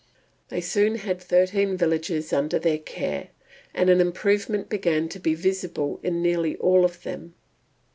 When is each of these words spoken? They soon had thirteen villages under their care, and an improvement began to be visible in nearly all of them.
They 0.49 0.61
soon 0.61 0.95
had 0.95 1.21
thirteen 1.21 1.77
villages 1.77 2.33
under 2.33 2.57
their 2.57 2.79
care, 2.79 3.27
and 3.71 3.87
an 3.87 4.01
improvement 4.01 4.67
began 4.67 5.07
to 5.09 5.19
be 5.19 5.35
visible 5.35 5.99
in 6.01 6.23
nearly 6.23 6.55
all 6.57 6.83
of 6.83 7.03
them. 7.03 7.35